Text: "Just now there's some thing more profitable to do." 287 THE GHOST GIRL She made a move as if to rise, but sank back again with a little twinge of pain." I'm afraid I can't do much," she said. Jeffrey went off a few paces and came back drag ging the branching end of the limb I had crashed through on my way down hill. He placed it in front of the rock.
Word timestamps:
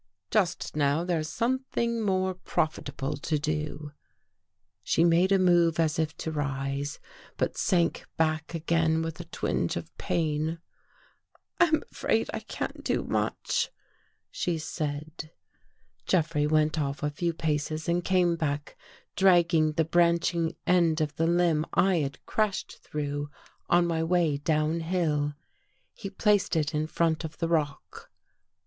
"Just 0.31 0.75
now 0.75 1.03
there's 1.03 1.29
some 1.29 1.59
thing 1.71 2.01
more 2.01 2.33
profitable 2.33 3.17
to 3.17 3.37
do." 3.37 3.91
287 4.83 4.85
THE 4.87 4.87
GHOST 4.87 4.95
GIRL 4.95 4.95
She 4.95 5.03
made 5.05 5.31
a 5.31 5.37
move 5.37 5.79
as 5.79 5.99
if 5.99 6.17
to 6.17 6.31
rise, 6.31 6.99
but 7.37 7.55
sank 7.55 8.07
back 8.17 8.55
again 8.55 9.03
with 9.03 9.17
a 9.19 9.19
little 9.21 9.29
twinge 9.31 9.75
of 9.77 9.95
pain." 9.99 10.57
I'm 11.59 11.83
afraid 11.91 12.31
I 12.33 12.39
can't 12.39 12.83
do 12.83 13.03
much," 13.03 13.69
she 14.31 14.57
said. 14.57 15.29
Jeffrey 16.07 16.47
went 16.47 16.79
off 16.79 17.03
a 17.03 17.11
few 17.11 17.31
paces 17.31 17.87
and 17.87 18.03
came 18.03 18.35
back 18.35 18.75
drag 19.15 19.49
ging 19.49 19.73
the 19.73 19.85
branching 19.85 20.55
end 20.65 20.99
of 20.99 21.15
the 21.15 21.27
limb 21.27 21.63
I 21.75 21.97
had 21.97 22.25
crashed 22.25 22.79
through 22.81 23.29
on 23.69 23.85
my 23.85 24.01
way 24.03 24.37
down 24.37 24.79
hill. 24.79 25.35
He 25.93 26.09
placed 26.09 26.55
it 26.55 26.73
in 26.73 26.87
front 26.87 27.23
of 27.23 27.37
the 27.37 27.47
rock. 27.49 28.09